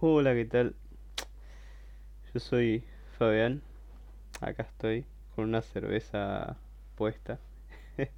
[0.00, 0.76] Hola, ¿qué tal?
[2.32, 2.84] Yo soy
[3.18, 3.62] Fabián.
[4.40, 5.04] Acá estoy
[5.34, 6.56] con una cerveza
[6.94, 7.40] puesta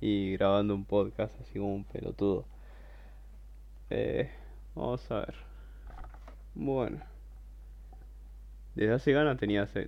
[0.00, 2.44] y grabando un podcast así como un pelotudo.
[3.90, 4.32] Eh,
[4.74, 5.34] vamos a ver.
[6.56, 7.04] Bueno,
[8.74, 9.86] desde hace ganas tenía hace,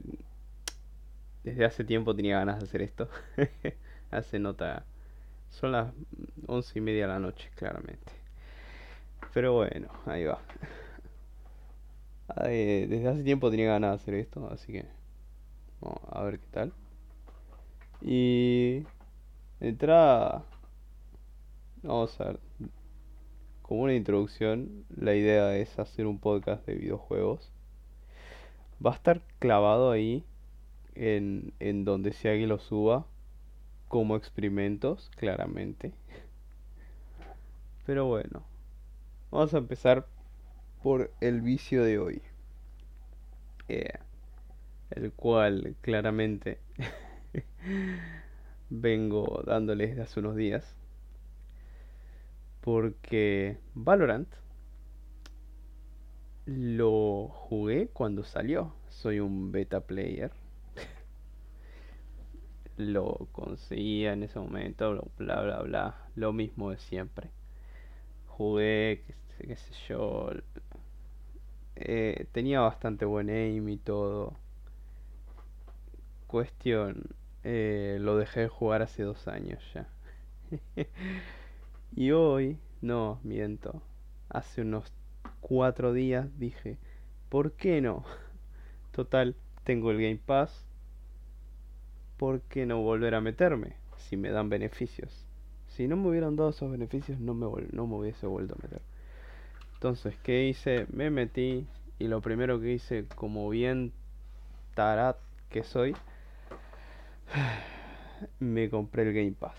[1.43, 3.09] desde hace tiempo tenía ganas de hacer esto.
[4.13, 4.85] hace nota,
[5.49, 5.93] son las
[6.47, 8.20] once y media de la noche, claramente.
[9.33, 10.41] Pero bueno, ahí va.
[12.37, 14.87] Desde hace tiempo tenía ganas de hacer esto, así que
[15.81, 16.73] vamos a ver qué tal.
[18.01, 18.81] Y
[19.61, 20.45] de entrada,
[21.83, 22.41] vamos a ver,
[23.63, 27.53] como una introducción, la idea es hacer un podcast de videojuegos.
[28.85, 30.25] Va a estar clavado ahí
[30.95, 33.07] en, en donde sea que lo suba,
[33.89, 35.93] como experimentos, claramente.
[37.87, 38.43] Pero bueno,
[39.31, 40.07] vamos a empezar
[40.83, 42.23] por el vicio de hoy.
[43.69, 43.93] Eh,
[44.91, 46.59] el cual claramente
[48.71, 50.77] vengo dándoles hace unos días.
[52.61, 54.29] Porque Valorant
[56.47, 58.75] lo jugué cuando salió.
[58.89, 60.33] Soy un beta player.
[62.77, 66.09] lo conseguía en ese momento, bla bla bla.
[66.17, 67.31] Lo mismo de siempre.
[68.41, 69.05] Jugué,
[69.37, 70.31] qué sé, yo.
[71.77, 74.35] Eh, tenía bastante buen aim y todo.
[76.27, 77.05] Cuestión,
[77.45, 79.89] eh, lo dejé de jugar hace dos años ya.
[81.95, 83.83] y hoy, no, miento.
[84.31, 84.91] Hace unos
[85.43, 86.79] cuatro días dije,
[87.29, 88.07] ¿por qué no?
[88.93, 90.65] Total, tengo el Game Pass.
[92.17, 93.77] ¿Por qué no volver a meterme?
[93.99, 95.30] Si me dan beneficios.
[95.81, 98.83] Si no me hubieran dado esos beneficios, no me, no me hubiese vuelto a meter.
[99.73, 100.87] Entonces, ¿qué hice?
[100.93, 101.67] Me metí
[101.99, 103.91] y lo primero que hice, como bien
[104.75, 105.17] tarat
[105.49, 105.97] que soy,
[108.41, 109.57] me compré el Game Pass.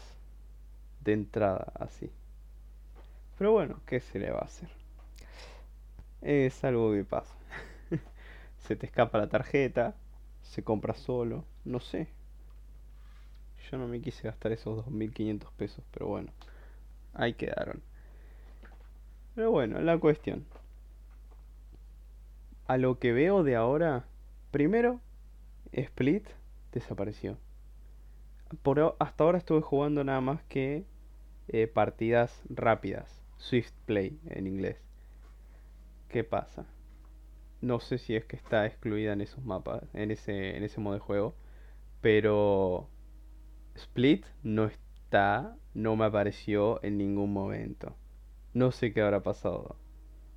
[1.03, 2.11] De entrada, así.
[3.39, 4.69] Pero bueno, ¿qué se le va a hacer?
[6.21, 7.33] Es algo que pasa.
[8.59, 9.95] se te escapa la tarjeta,
[10.43, 12.09] se compra solo, no sé.
[13.71, 16.31] Yo no me quise gastar esos 2.500 pesos, pero bueno,
[17.13, 17.81] ahí quedaron.
[19.33, 20.45] Pero bueno, la cuestión.
[22.67, 24.05] A lo que veo de ahora,
[24.51, 24.99] primero,
[25.71, 26.27] Split
[26.73, 27.37] desapareció.
[28.61, 30.83] Por, hasta ahora estuve jugando nada más que
[31.47, 34.77] eh, partidas rápidas, Swift Play en inglés.
[36.09, 36.65] ¿Qué pasa?
[37.61, 40.95] No sé si es que está excluida en esos mapas, en ese, en ese modo
[40.95, 41.35] de juego,
[42.01, 42.89] pero
[43.81, 47.95] Split no está, no me apareció en ningún momento.
[48.53, 49.75] No sé qué habrá pasado.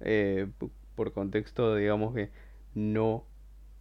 [0.00, 0.48] Eh,
[0.94, 2.30] por contexto, digamos que
[2.74, 3.24] no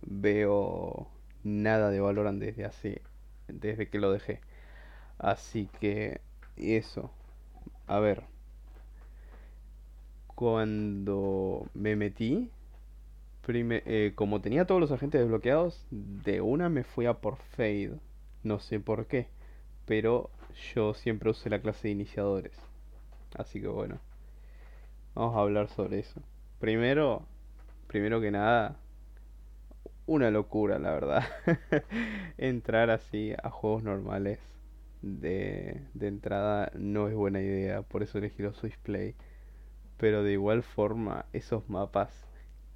[0.01, 1.07] veo
[1.43, 3.01] nada de Valorant desde hace,
[3.47, 4.41] desde que lo dejé.
[5.17, 6.21] Así que
[6.57, 7.11] eso.
[7.87, 8.23] A ver.
[10.35, 12.49] Cuando me metí,
[13.47, 17.99] eh, como tenía todos los agentes desbloqueados, de una me fui a por Fade.
[18.41, 19.27] No sé por qué,
[19.85, 20.29] pero
[20.73, 22.57] yo siempre usé la clase de iniciadores.
[23.35, 23.99] Así que bueno.
[25.15, 26.21] Vamos a hablar sobre eso.
[26.59, 27.27] Primero,
[27.87, 28.77] primero que nada,
[30.07, 31.23] una locura, la verdad.
[32.37, 34.39] Entrar así a juegos normales
[35.03, 39.15] de, de entrada no es buena idea, por eso elegí los Swiss Play.
[39.97, 42.11] Pero de igual forma, esos mapas,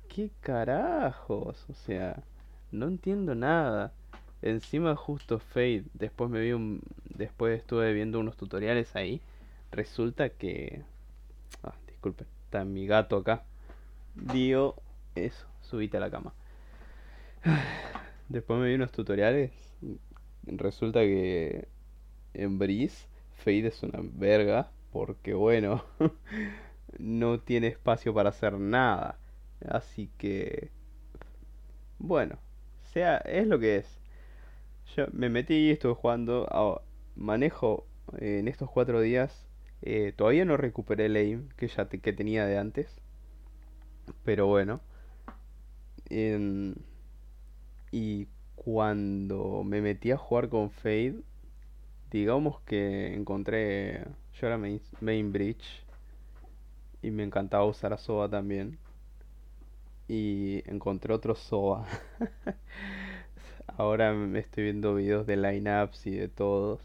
[0.07, 1.65] ¿qué carajos?
[1.69, 2.23] O sea,
[2.71, 3.93] no entiendo nada.
[4.41, 9.21] Encima justo Fade, después me vi un, después estuve viendo unos tutoriales ahí.
[9.71, 10.83] Resulta que
[11.63, 13.43] Ah, disculpe, está mi gato acá.
[14.15, 14.75] Dio
[15.15, 16.33] eso, subite a la cama.
[18.29, 19.51] Después me vi unos tutoriales.
[20.43, 21.67] Resulta que
[22.33, 24.71] en Breeze Fade es una verga.
[24.91, 25.83] Porque bueno,
[26.99, 29.19] no tiene espacio para hacer nada.
[29.67, 30.71] Así que,
[31.99, 32.37] bueno,
[32.93, 33.99] sea, es lo que es.
[34.95, 36.81] Yo me metí y estuve jugando.
[37.15, 37.85] manejo
[38.17, 39.47] en estos cuatro días
[39.81, 43.01] eh, todavía no recuperé el aim que ya que tenía de antes.
[44.23, 44.81] Pero bueno.
[47.91, 51.21] y cuando me metí a jugar con Fade,
[52.11, 54.05] digamos que encontré.
[54.33, 55.85] Yo era main, bridge.
[57.01, 58.77] Y me encantaba usar a Soba también.
[60.07, 61.87] Y encontré otro Soba.
[63.67, 66.81] Ahora me estoy viendo videos de lineups y de todos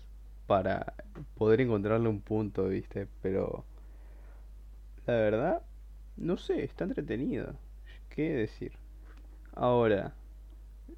[0.47, 0.95] para
[1.37, 3.09] poder encontrarle un punto, ¿viste?
[3.23, 3.65] Pero
[5.07, 5.63] la verdad,
[6.17, 7.55] no sé, está entretenido.
[8.11, 8.73] ¿Qué decir?
[9.55, 10.15] Ahora,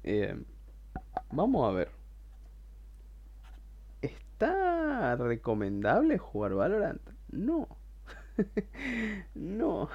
[0.03, 0.37] eh,
[1.31, 1.89] vamos a ver.
[4.01, 7.01] ¿Está recomendable jugar Valorant?
[7.31, 7.67] No.
[9.35, 9.89] No.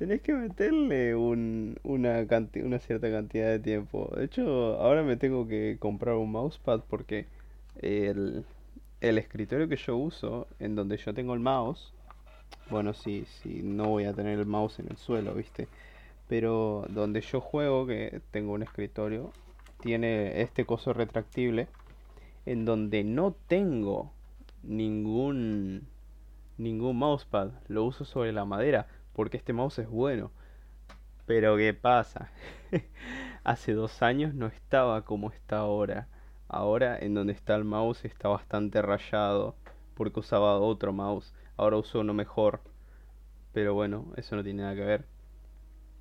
[0.00, 4.10] Tenés que meterle un, una, canti- una cierta cantidad de tiempo.
[4.16, 7.26] De hecho, ahora me tengo que comprar un mousepad porque
[7.82, 8.46] el,
[9.02, 11.92] el escritorio que yo uso, en donde yo tengo el mouse,
[12.70, 15.68] bueno, sí, sí, no voy a tener el mouse en el suelo, ¿viste?
[16.28, 19.32] Pero donde yo juego, que tengo un escritorio,
[19.80, 21.68] tiene este coso retractible
[22.46, 24.12] en donde no tengo
[24.62, 25.82] ningún
[26.58, 28.86] ningún mousepad, lo uso sobre la madera
[29.20, 30.32] porque este mouse es bueno.
[31.26, 32.30] Pero ¿qué pasa?
[33.44, 36.08] Hace dos años no estaba como está ahora.
[36.48, 39.56] Ahora en donde está el mouse está bastante rayado
[39.94, 41.34] porque usaba otro mouse.
[41.56, 42.60] Ahora uso uno mejor.
[43.52, 45.06] Pero bueno, eso no tiene nada que ver.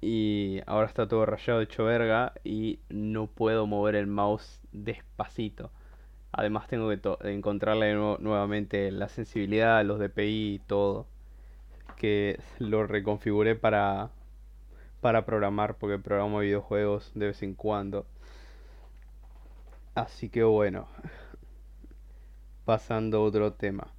[0.01, 5.71] Y ahora está todo rayado hecho verga y no puedo mover el mouse despacito.
[6.33, 7.01] Además tengo que
[7.33, 11.07] encontrarle nu- nuevamente la sensibilidad, los DPI y todo.
[11.99, 14.09] Que lo reconfiguré para,
[15.01, 18.07] para programar, porque programo videojuegos de vez en cuando.
[19.93, 20.87] Así que bueno,
[22.65, 23.93] pasando a otro tema.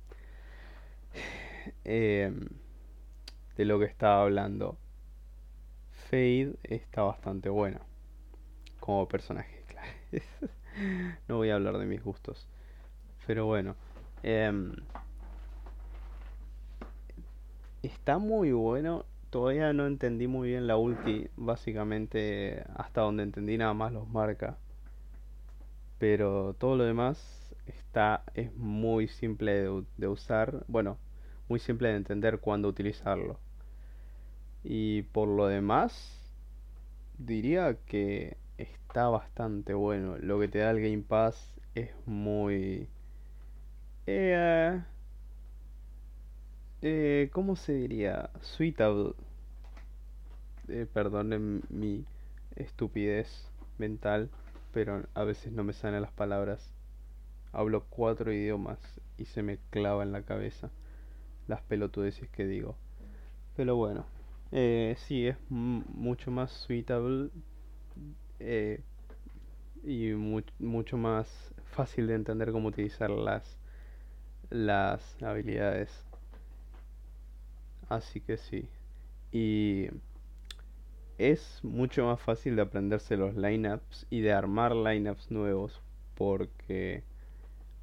[1.84, 2.48] Em,
[3.56, 4.78] de lo que estaba hablando.
[6.10, 7.80] Fade está bastante buena
[8.80, 9.88] como personaje, claro.
[11.28, 12.48] No voy a hablar de mis gustos.
[13.26, 13.76] Pero bueno.
[14.22, 14.74] em,
[17.82, 19.04] Está muy bueno.
[19.30, 21.28] Todavía no entendí muy bien la ulti.
[21.36, 24.58] Básicamente, hasta donde entendí nada más los marca.
[25.98, 30.64] Pero todo lo demás está, es muy simple de, de usar.
[30.68, 30.98] Bueno,
[31.48, 33.38] muy simple de entender cuándo utilizarlo.
[34.64, 35.92] Y por lo demás,
[37.18, 40.16] diría que está bastante bueno.
[40.18, 42.88] Lo que te da el Game Pass es muy...
[44.06, 44.82] eh,
[46.82, 48.30] eh, ¿cómo se diría?
[48.40, 49.14] Suitable.
[50.68, 52.04] Eh, perdonen mi
[52.56, 54.30] estupidez mental,
[54.72, 56.72] pero a veces no me salen las palabras.
[57.52, 58.78] Hablo cuatro idiomas
[59.18, 60.70] y se me clava en la cabeza
[61.48, 62.76] las pelotudeces que digo.
[63.56, 64.06] Pero bueno,
[64.52, 67.30] eh, sí, es mu- mucho más suitable
[68.38, 68.80] eh,
[69.84, 73.58] y mu- mucho más fácil de entender cómo utilizar las,
[74.50, 75.90] las habilidades.
[77.90, 78.70] Así que sí.
[79.32, 79.88] Y
[81.18, 85.80] es mucho más fácil de aprenderse los lineups y de armar lineups nuevos
[86.14, 87.02] porque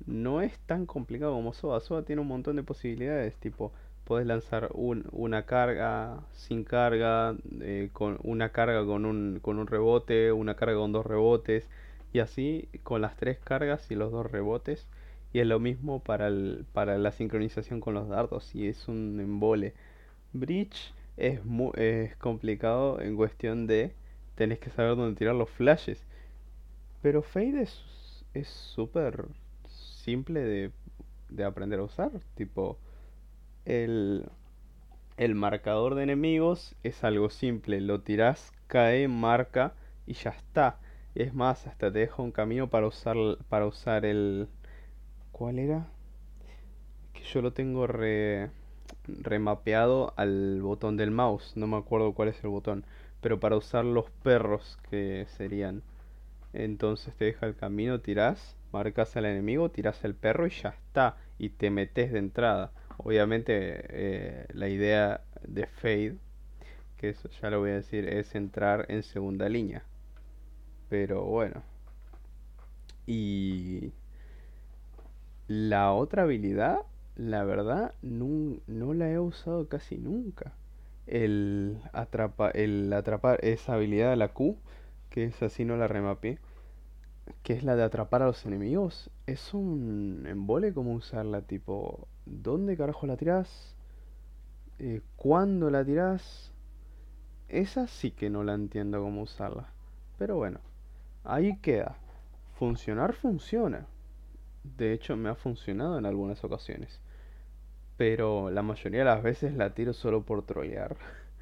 [0.07, 1.79] no es tan complicado como SOA.
[1.79, 3.73] SOA tiene un montón de posibilidades, tipo,
[4.05, 9.67] puedes lanzar un- una carga sin carga, eh, con una carga con un, con un
[9.67, 11.69] rebote, una carga con dos rebotes,
[12.13, 14.87] y así con las tres cargas y los dos rebotes.
[15.33, 19.19] Y es lo mismo para el, para la sincronización con los dardos, y es un
[19.19, 19.73] embole.
[20.39, 23.93] Breach es, mu- es complicado en cuestión de
[24.35, 26.03] tenés que saber dónde tirar los flashes.
[27.01, 27.83] Pero Fade es
[28.33, 29.25] es súper
[29.67, 30.71] simple de,
[31.29, 32.11] de aprender a usar.
[32.35, 32.77] Tipo,
[33.65, 34.25] el,
[35.17, 37.81] el marcador de enemigos es algo simple.
[37.81, 39.73] Lo tirás, cae, marca
[40.07, 40.79] y ya está.
[41.15, 43.17] Es más, hasta te deja un camino para usar,
[43.49, 44.49] para usar el...
[45.31, 45.87] ¿Cuál era?
[47.13, 48.49] Que yo lo tengo re,
[49.07, 51.53] remapeado al botón del mouse.
[51.55, 52.85] No me acuerdo cuál es el botón.
[53.21, 55.83] Pero para usar los perros que serían.
[56.53, 61.17] Entonces te deja el camino, tirás, marcas al enemigo, tirás el perro y ya está.
[61.37, 62.71] Y te metes de entrada.
[62.97, 63.53] Obviamente
[63.89, 66.17] eh, la idea de Fade,
[66.97, 69.83] que eso ya lo voy a decir, es entrar en segunda línea.
[70.89, 71.61] Pero bueno.
[73.05, 73.93] Y
[75.47, 76.79] la otra habilidad,
[77.17, 80.53] la verdad, nun- no, la he usado casi nunca.
[81.07, 84.57] El atrapa, el atrapar esa habilidad, la Q,
[85.09, 86.39] que es así no la remapeé
[87.43, 92.77] que es la de atrapar a los enemigos, es un embole como usarla, tipo, ¿dónde
[92.77, 93.75] carajo la tirás?
[94.79, 96.51] Eh, ¿cuándo la tirás?
[97.49, 99.69] Esa sí que no la entiendo cómo usarla.
[100.19, 100.59] Pero bueno,
[101.23, 101.97] ahí queda.
[102.59, 103.87] Funcionar funciona.
[104.77, 107.01] De hecho, me ha funcionado en algunas ocasiones.
[107.97, 110.95] Pero la mayoría de las veces la tiro solo por trolear.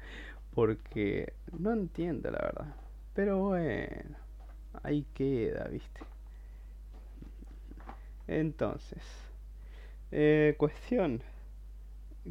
[0.54, 2.74] Porque no entiendo la verdad.
[3.14, 4.16] Pero bueno,
[4.82, 6.00] ahí queda, ¿viste?
[8.28, 9.02] Entonces,
[10.10, 11.22] eh, cuestión,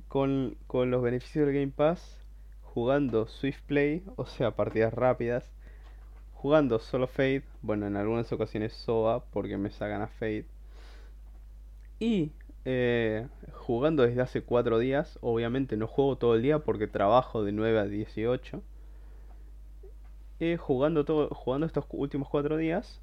[0.08, 2.18] con, con los beneficios del Game Pass,
[2.62, 5.50] jugando Swift Play, o sea, partidas rápidas,
[6.34, 10.46] jugando solo Fade, bueno, en algunas ocasiones SOA, porque me sacan a Fade,
[12.00, 12.32] y
[12.66, 17.52] eh, jugando desde hace 4 días, obviamente no juego todo el día porque trabajo de
[17.52, 18.64] 9 a 18,
[20.40, 23.02] eh, jugando, todo, jugando estos últimos 4 días,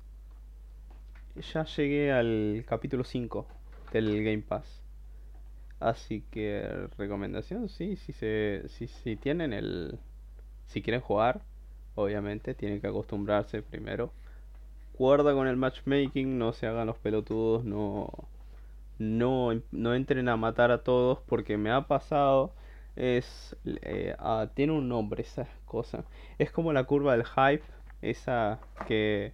[1.52, 3.47] ya llegué al capítulo 5
[3.92, 4.83] del Game Pass.
[5.81, 9.99] Así que recomendación, sí, si se, si, si tienen el,
[10.66, 11.42] si quieren jugar,
[11.95, 14.12] obviamente tienen que acostumbrarse primero.
[14.97, 18.11] Cuerda con el matchmaking, no se hagan los pelotudos, no,
[19.02, 22.54] no, no entren a matar a todos porque me ha pasado.
[22.97, 26.04] Es, eh, ah, tiene un nombre esa cosa.
[26.38, 27.64] Es como la curva del hype,
[28.02, 29.32] esa que,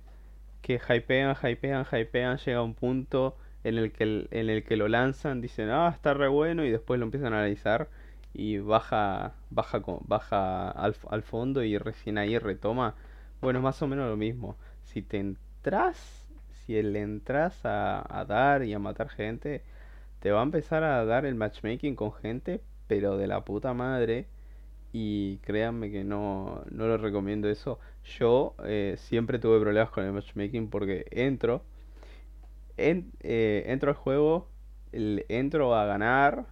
[0.63, 4.89] que hypean, hypean, hypean, llega a un punto en el que, en el que lo
[4.89, 7.89] lanzan, dicen, ah, está re bueno, y después lo empiezan a analizar
[8.35, 12.95] y baja, baja, baja al, al fondo y recién ahí retoma.
[13.41, 14.57] Bueno, es más o menos lo mismo.
[14.85, 16.28] Si te entras,
[16.69, 19.63] si le entras a, a dar y a matar gente,
[20.21, 24.27] te va a empezar a dar el matchmaking con gente, pero de la puta madre.
[24.93, 27.79] Y créanme que no, no lo recomiendo eso.
[28.19, 31.63] Yo eh, siempre tuve problemas con el matchmaking porque entro
[32.77, 34.49] eh, entro al juego,
[34.93, 36.47] entro a ganar,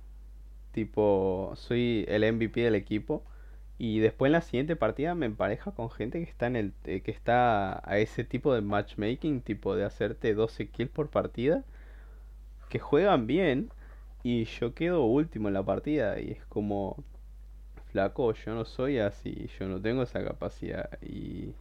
[0.72, 3.22] tipo, soy el MVP del equipo.
[3.78, 7.02] Y después en la siguiente partida me empareja con gente que está en el eh,
[7.02, 11.64] que está a ese tipo de matchmaking, tipo de hacerte 12 kills por partida,
[12.68, 13.70] que juegan bien
[14.22, 16.20] y yo quedo último en la partida.
[16.20, 17.02] Y es como
[17.92, 20.90] flaco, yo no soy así, yo no tengo esa capacidad.
[21.02, 21.52] Y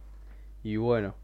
[0.64, 1.14] y bueno,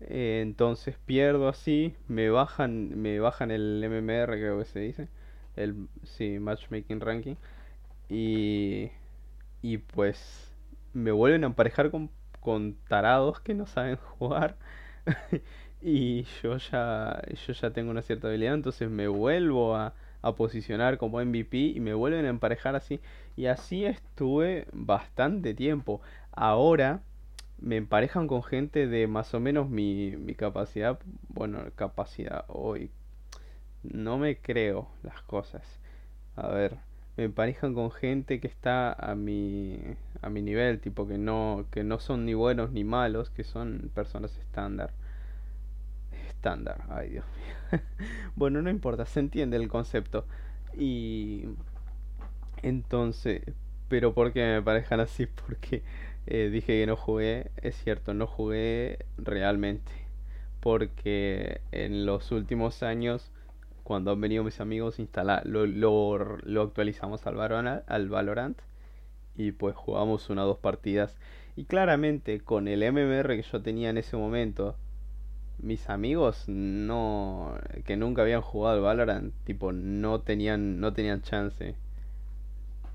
[0.00, 5.08] eh, entonces pierdo así, me bajan, me bajan el MMR creo que se dice,
[5.56, 7.36] el sí, matchmaking ranking.
[8.08, 8.90] Y
[9.62, 10.52] y pues
[10.92, 12.10] me vuelven a emparejar con,
[12.40, 14.56] con tarados que no saben jugar
[15.80, 20.98] y yo ya yo ya tengo una cierta habilidad, entonces me vuelvo a, a posicionar
[20.98, 23.00] como MVP y me vuelven a emparejar así
[23.36, 26.00] y así estuve bastante tiempo.
[26.32, 27.02] Ahora
[27.60, 30.98] me emparejan con gente de más o menos mi, mi capacidad,
[31.28, 32.90] bueno, capacidad hoy.
[33.82, 35.62] No me creo las cosas.
[36.36, 36.78] A ver,
[37.18, 39.76] me emparejan con gente que está a mi
[40.22, 43.90] a mi nivel, tipo que no que no son ni buenos ni malos, que son
[43.92, 44.92] personas estándar.
[46.28, 47.80] Estándar, ay Dios mío.
[48.36, 50.26] bueno, no importa, se entiende el concepto.
[50.76, 51.46] Y
[52.62, 53.42] entonces,
[53.88, 55.26] pero ¿por qué me parejan así?
[55.46, 55.82] Porque
[56.26, 59.90] eh, dije que no jugué, es cierto, no jugué realmente.
[60.60, 63.32] Porque en los últimos años,
[63.88, 68.58] cuando han venido mis amigos, instala, lo, lo, lo actualizamos al Valorant, al Valorant
[69.34, 71.16] y pues jugamos una o dos partidas.
[71.56, 74.76] Y claramente con el MMR que yo tenía en ese momento,
[75.58, 81.74] mis amigos no que nunca habían jugado al Valorant, tipo no tenían no tenían chance.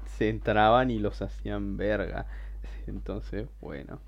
[0.05, 2.27] Se entraban y los hacían verga.
[2.85, 3.99] Entonces, bueno.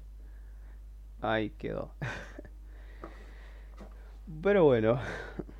[1.19, 1.95] Ahí quedó.
[4.43, 4.99] Pero bueno.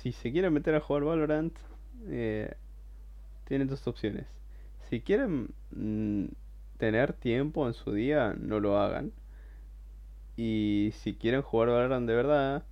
[0.00, 1.56] Si se quieren meter a jugar Valorant,
[2.06, 2.54] eh,
[3.44, 4.26] tienen dos opciones.
[4.88, 6.26] Si quieren mm,
[6.78, 9.12] tener tiempo en su día, no lo hagan.
[10.36, 12.64] Y si quieren jugar Valorant de verdad,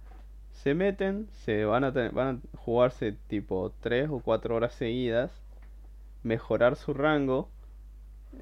[0.52, 5.30] se meten, se van a, van a jugarse tipo 3 o 4 horas seguidas,
[6.22, 7.48] mejorar su rango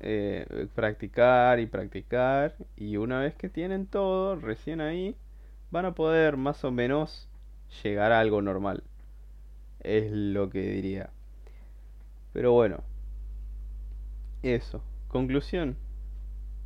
[0.01, 5.17] eh, practicar y practicar y una vez que tienen todo recién ahí
[5.71, 7.27] van a poder más o menos
[7.83, 8.85] llegar a algo normal.
[9.81, 11.11] Es lo que diría.
[12.33, 12.83] Pero bueno
[14.43, 14.83] eso.
[15.09, 15.77] Conclusión.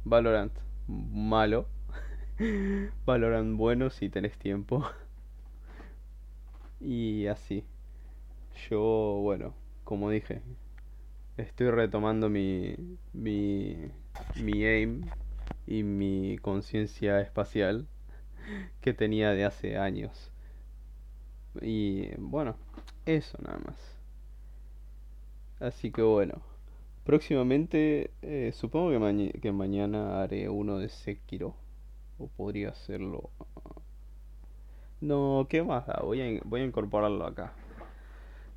[0.05, 0.53] Valorant
[0.89, 1.67] malo.
[3.07, 4.85] Valorant bueno si tenés tiempo.
[6.81, 7.65] Y así.
[8.69, 8.81] Yo
[9.23, 9.55] bueno
[9.85, 10.43] como dije
[11.37, 12.77] estoy retomando mi,
[13.13, 13.77] mi,
[14.43, 15.03] mi aim
[15.67, 17.87] y mi conciencia espacial
[18.81, 20.32] que tenía de hace años.
[21.61, 22.57] Y bueno,
[23.07, 23.77] eso nada más.
[25.61, 26.41] Así que bueno,
[27.05, 31.55] próximamente eh, supongo que, que mañana haré uno de Sekiro.
[32.19, 33.31] O podría hacerlo.
[35.01, 35.85] No, ¿qué más?
[36.03, 37.53] Voy a, voy a incorporarlo acá.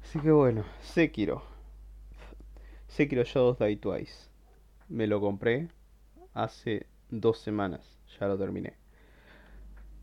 [0.04, 1.42] Así que bueno, Sekiro.
[2.88, 4.30] Sekiro Shadows Die Twice.
[4.88, 5.70] Me lo compré
[6.34, 7.98] hace dos semanas.
[8.20, 8.74] Ya lo terminé.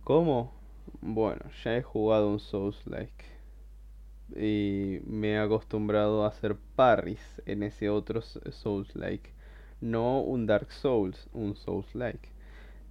[0.03, 0.53] ¿Cómo?
[1.01, 3.25] Bueno, ya he jugado un Souls Like.
[4.35, 9.31] y me he acostumbrado a hacer parries en ese otro Souls-like.
[9.81, 12.29] No un Dark Souls, un Souls-like.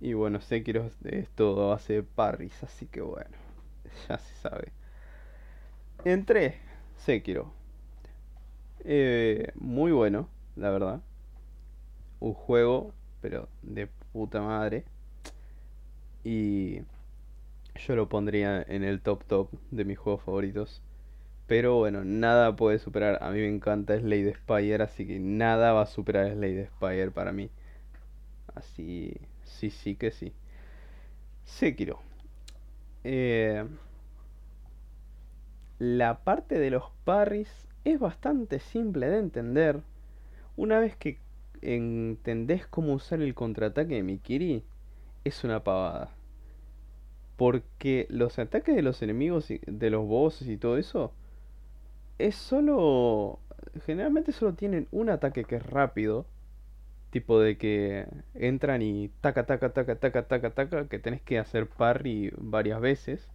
[0.01, 3.37] Y bueno, Sekiro es todo hace parries, así que bueno,
[4.09, 4.73] ya se sabe.
[6.03, 6.59] Entré,
[6.97, 7.53] Sekiro.
[8.83, 11.01] Eh, muy bueno, la verdad.
[12.21, 14.85] Un juego, pero de puta madre.
[16.23, 16.81] Y
[17.75, 20.81] yo lo pondría en el top top de mis juegos favoritos.
[21.47, 23.19] Pero bueno, nada puede superar.
[23.21, 27.31] A mí me encanta Slade Spire, así que nada va a superar Slade Spire para
[27.33, 27.49] mí.
[28.55, 29.13] Así,
[29.43, 30.33] sí, sí que sí.
[31.43, 31.99] Sekiro.
[33.03, 33.65] Eh,
[35.79, 37.49] la parte de los parries
[37.83, 39.81] es bastante simple de entender.
[40.55, 41.19] Una vez que
[41.61, 44.63] entendés cómo usar el contraataque de Mikiri,
[45.23, 46.11] es una pavada.
[47.41, 51.11] Porque los ataques de los enemigos, de los bosses y todo eso,
[52.19, 53.39] es solo...
[53.87, 56.27] Generalmente solo tienen un ataque que es rápido.
[57.09, 58.05] Tipo de que
[58.35, 63.27] entran y taca, taca, taca, taca, taca, taca, que tenés que hacer parry varias veces.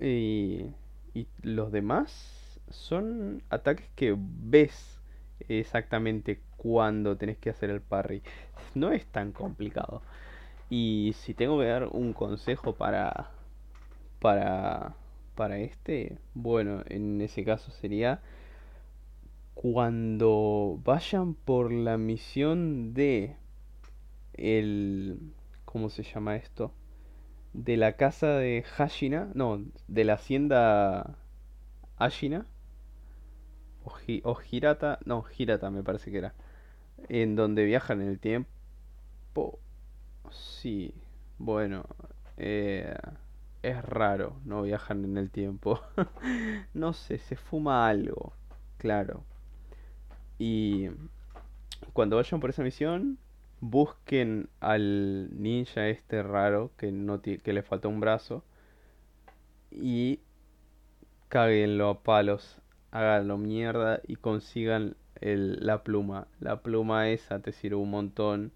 [0.00, 0.72] Y,
[1.12, 5.02] y los demás son ataques que ves
[5.50, 8.22] exactamente cuando tenés que hacer el parry.
[8.74, 10.00] No es tan complicado.
[10.70, 13.30] Y si tengo que dar un consejo para
[14.20, 14.94] para
[15.34, 18.20] para este, bueno, en ese caso sería
[19.54, 23.36] cuando vayan por la misión de
[24.34, 25.18] el
[25.64, 26.72] ¿cómo se llama esto?
[27.52, 31.16] De la casa de Hashina, no, de la hacienda
[31.96, 32.46] Ashina
[33.84, 33.92] o,
[34.24, 36.34] o Hirata, no, Hirata me parece que era
[37.08, 39.58] en donde viajan en el tiempo.
[40.30, 40.94] Sí,
[41.38, 41.84] bueno,
[42.36, 42.94] eh,
[43.62, 45.80] es raro, no viajan en el tiempo.
[46.74, 48.32] no sé, se fuma algo,
[48.78, 49.24] claro.
[50.38, 50.88] Y
[51.92, 53.18] cuando vayan por esa misión,
[53.60, 58.44] busquen al ninja este raro que, no que le falta un brazo
[59.70, 60.20] y
[61.28, 62.60] cáguenlo a palos,
[62.90, 66.28] háganlo mierda y consigan la pluma.
[66.40, 68.52] La pluma esa te sirve un montón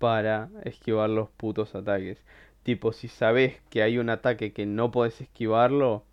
[0.00, 2.24] para esquivar los putos ataques.
[2.62, 6.04] Tipo, si sabes que hay un ataque que no puedes esquivarlo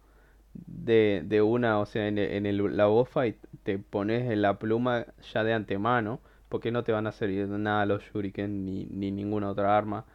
[0.54, 5.44] de, de una, o sea, en, el, la boss fight, te pones la pluma ya
[5.46, 6.20] de antemano,
[6.50, 10.06] porque no te van a servir nada los shuriken ni, ni ninguna otra arma.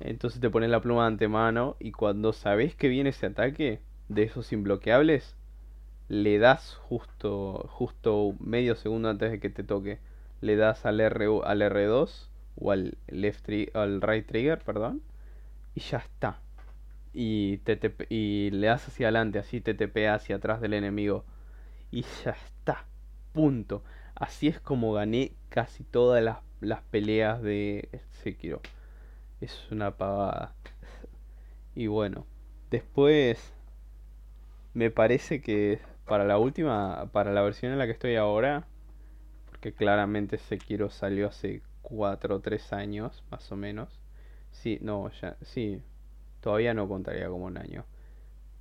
[0.00, 4.24] Entonces te pones la pluma de antemano y cuando sabes que viene ese ataque de
[4.24, 5.36] esos imbloqueables,
[6.08, 10.00] le das justo, justo medio segundo antes de que te toque,
[10.40, 12.28] le das al, R, al R2
[12.60, 15.02] o al, left al right trigger, perdón,
[15.74, 16.40] y ya está.
[17.12, 21.24] Y, te, y le das hacia adelante, así te TP hacia atrás del enemigo.
[21.90, 22.86] Y ya está.
[23.32, 23.82] Punto.
[24.14, 28.60] Así es como gané casi todas las, las peleas de Sekiro.
[29.40, 30.54] Es una pavada.
[31.74, 32.26] Y bueno,
[32.70, 33.54] después
[34.74, 38.66] me parece que para la última, para la versión en la que estoy ahora,
[39.46, 44.00] porque claramente Sekiro salió hace 4 o 3 años, más o menos.
[44.50, 45.82] Sí, no, ya, sí,
[46.40, 47.84] todavía no contaría como un año.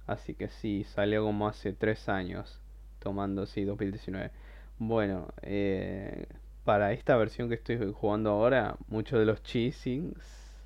[0.08, 2.62] Así que sí, salió como hace 3 años,
[3.00, 4.32] tomando, sí, 2019.
[4.80, 6.28] Bueno, eh,
[6.64, 10.18] para esta versión que estoy jugando ahora, muchos de los cheesings,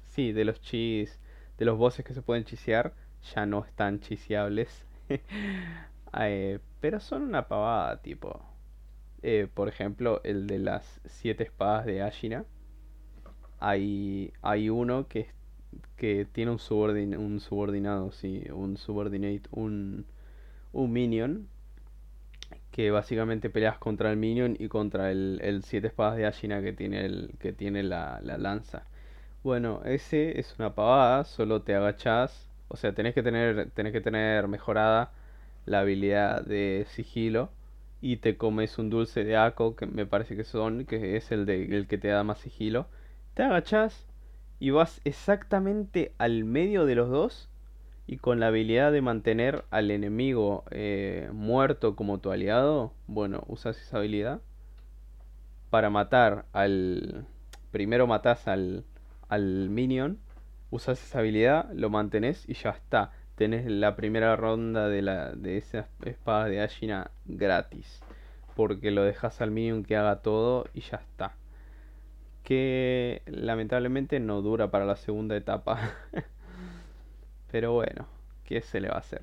[0.06, 1.20] sí, de los cheese,
[1.58, 2.94] de los bosses que se pueden chisear,
[3.36, 4.86] ya no están chiseables.
[6.20, 8.51] Eh, pero son una pavada, tipo.
[9.24, 12.46] Eh, por ejemplo, el de las siete espadas de Ashina.
[13.60, 15.28] Hay, hay uno que,
[15.96, 16.60] que tiene un,
[17.18, 20.06] un subordinado, sí, un subordinate, un,
[20.74, 21.48] un minion.
[22.72, 26.74] Que básicamente peleas contra el minion y contra el, el siete espadas de Ashina que
[26.74, 28.86] tiene, el, que tiene la, la lanza.
[29.44, 32.50] Bueno, ese es una pavada, solo te agachas.
[32.70, 35.12] O sea, tenés que tener, tenés que tener mejorada
[35.66, 37.50] la habilidad de sigilo
[38.02, 41.46] y te comes un dulce de Ako, que me parece que son, que es el,
[41.46, 42.88] de, el que te da más sigilo.
[43.36, 44.08] Te agachas
[44.60, 47.50] y vas exactamente al medio de los dos
[48.08, 53.80] y con la habilidad de mantener al enemigo eh, muerto como tu aliado, bueno, usas
[53.80, 54.42] esa habilidad
[55.70, 57.26] para matar al...
[57.72, 58.84] Primero matas al,
[59.30, 60.20] al minion,
[60.72, 65.58] usas esa habilidad, lo mantenés y ya está tenés la primera ronda de, la, de
[65.58, 68.02] esas espadas de Ashina gratis.
[68.56, 71.36] Porque lo dejas al minion que haga todo y ya está.
[72.44, 75.80] Que lamentablemente no dura para la segunda etapa.
[77.52, 78.08] Pero bueno,
[78.46, 79.22] ¿qué se le va a hacer?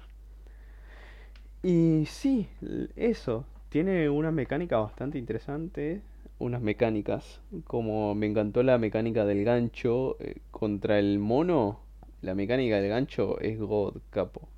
[1.62, 2.48] Y sí,
[2.96, 3.44] eso.
[3.68, 6.02] Tiene una mecánica bastante interesante.
[6.38, 7.40] Unas mecánicas.
[7.64, 11.80] Como me encantó la mecánica del gancho eh, contra el mono.
[12.22, 14.48] La mecánica del gancho es God, capo.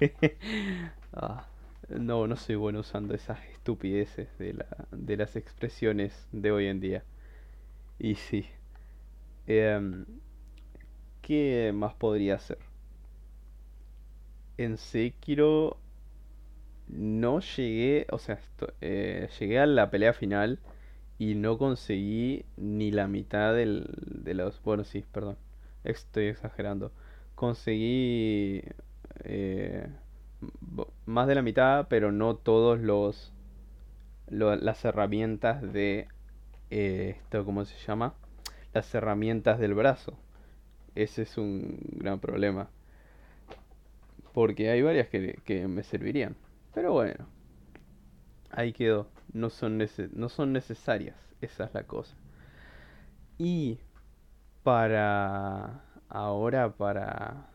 [1.16, 1.46] Ah,
[1.88, 6.80] no, no soy bueno usando esas estupideces de la, de las expresiones de hoy en
[6.80, 7.04] día.
[7.98, 8.46] Y sí.
[9.46, 10.04] Em,
[11.22, 12.58] ¿qué más podría ser?
[14.58, 15.78] En Sekiro
[16.88, 20.58] no llegué, o sea, esto- eh, llegué a la pelea final
[21.18, 24.62] y no conseguí ni la mitad del, de los...
[24.62, 25.36] Bueno, sí, perdón,
[25.84, 26.92] estoy exagerando.
[27.34, 28.62] Conseguí
[29.24, 29.88] eh,
[31.06, 33.32] más de la mitad, pero no todos los,
[34.28, 36.08] lo- las herramientas de
[36.70, 38.14] eh, esto, ¿cómo se llama?
[38.74, 40.14] Las herramientas del brazo.
[40.94, 42.70] Ese es un gran problema,
[44.32, 46.36] porque hay varias que, que me servirían.
[46.74, 47.26] Pero bueno,
[48.50, 49.06] ahí quedó.
[49.34, 49.78] No son
[50.14, 52.14] no son necesarias, esa es la cosa.
[53.38, 53.78] Y
[54.64, 57.48] para ahora, para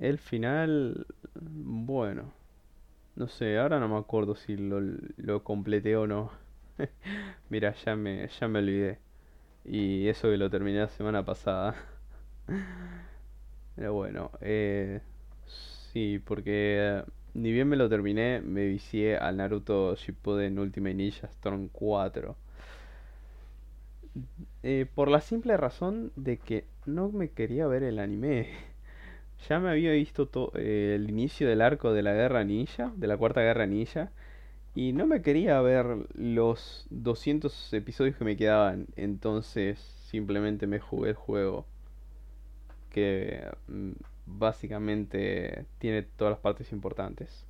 [0.00, 1.06] el final,
[1.40, 2.32] bueno,
[3.16, 4.80] no sé, ahora no me acuerdo si lo,
[5.18, 6.32] lo completé o no.
[7.50, 8.98] Mira, ya me, ya me olvidé.
[9.64, 11.76] Y eso que lo terminé la semana pasada.
[13.76, 15.00] Pero bueno, eh,
[15.92, 17.02] sí, porque
[17.34, 22.36] ni bien me lo terminé, me vicié al Naruto Shippuden Ultimate Ninja Storm 4.
[24.62, 28.48] Eh, por la simple razón de que no me quería ver el anime.
[29.48, 33.06] Ya me había visto to- eh, el inicio del arco de la Guerra Ninja, de
[33.06, 34.10] la Cuarta Guerra Ninja,
[34.74, 38.88] y no me quería ver los 200 episodios que me quedaban.
[38.96, 41.66] Entonces simplemente me jugué el juego
[42.90, 43.92] que mm,
[44.26, 47.46] básicamente tiene todas las partes importantes.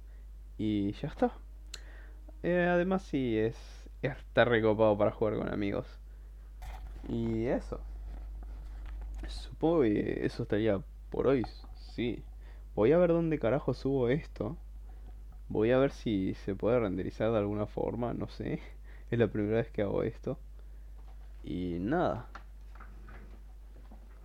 [0.58, 1.32] Y ya está.
[2.42, 3.56] Eh, además sí, es,
[4.02, 5.86] está recopado para jugar con amigos.
[7.08, 7.80] Y eso.
[9.28, 10.80] Supongo que eso estaría
[11.10, 11.44] por hoy.
[11.94, 12.22] Sí.
[12.74, 14.56] Voy a ver dónde carajo subo esto.
[15.48, 18.60] Voy a ver si se puede renderizar de alguna forma, no sé.
[19.10, 20.38] Es la primera vez que hago esto.
[21.42, 22.28] Y nada.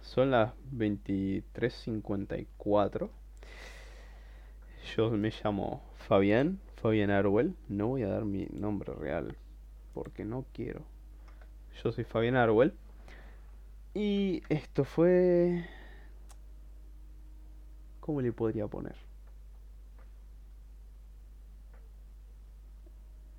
[0.02, 3.10] Son las veintitrés cincuenta y cuatro
[4.96, 7.56] Yo me llamo Fabián, Fabián Arwell.
[7.68, 9.36] No voy a dar mi nombre real
[9.96, 10.84] porque no quiero.
[11.84, 12.74] Yo soy Fabián Arwell.
[13.96, 15.66] Y esto fue...
[18.02, 18.98] ¿Cómo le podría poner?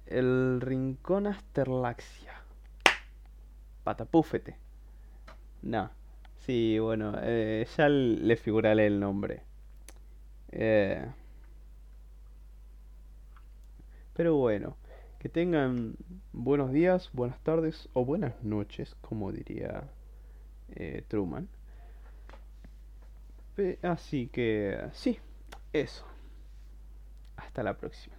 [0.06, 2.32] El Rincón Asterlaxia.
[3.84, 4.56] Patapúfete.
[5.60, 5.90] No.
[6.38, 9.42] Sí, bueno, eh, ya le figuraré el nombre.
[10.52, 11.06] Eh,
[14.14, 14.78] pero bueno,
[15.18, 15.96] que tengan
[16.32, 19.84] buenos días, buenas tardes o buenas noches, como diría
[20.74, 21.48] eh, Truman.
[23.82, 25.18] Así que sí,
[25.72, 26.04] eso.
[27.36, 28.15] Hasta la próxima.